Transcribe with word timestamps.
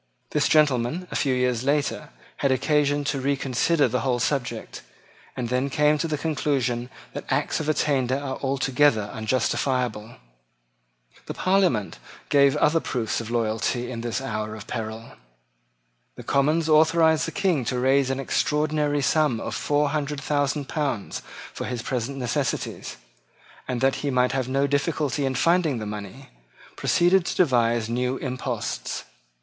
This 0.31 0.47
gentleman, 0.47 1.07
a 1.11 1.15
few 1.15 1.35
years 1.35 1.63
later, 1.63 2.09
had 2.37 2.51
occasion 2.51 3.03
to 3.03 3.21
reconsider 3.21 3.87
the 3.87 3.99
whole 3.99 4.17
subject, 4.17 4.81
and 5.37 5.49
then 5.49 5.69
came 5.69 5.99
to 5.99 6.07
the 6.07 6.17
conclusion 6.17 6.89
that 7.13 7.31
acts 7.31 7.59
of 7.59 7.69
attainder 7.69 8.17
are 8.17 8.37
altogether 8.37 9.11
unjustifiable. 9.13 10.15
The 11.27 11.35
Parliament 11.35 11.99
gave 12.29 12.55
other 12.57 12.79
proofs 12.79 13.21
of 13.21 13.29
loyalty 13.29 13.91
in 13.91 14.01
this 14.01 14.19
hour 14.21 14.55
of 14.55 14.65
peril. 14.65 15.11
The 16.15 16.23
Commons 16.23 16.67
authorised 16.67 17.27
the 17.27 17.31
King 17.31 17.63
to 17.65 17.77
raise 17.77 18.09
an 18.09 18.19
extraordinary 18.19 19.03
sum 19.03 19.39
of 19.39 19.53
four 19.53 19.89
hundred 19.89 20.19
thousand 20.19 20.67
pounds 20.67 21.21
for 21.53 21.65
his 21.65 21.83
present 21.83 22.17
necessities, 22.17 22.97
and 23.67 23.81
that 23.81 23.97
he 24.01 24.09
might 24.09 24.31
have 24.31 24.49
no 24.49 24.65
difficulty 24.65 25.27
in 25.27 25.35
finding 25.35 25.77
the 25.77 25.85
money, 25.85 26.29
proceeded 26.75 27.23
to 27.27 27.35
devise 27.35 27.87
new 27.87 28.17
imposts. 28.17 29.03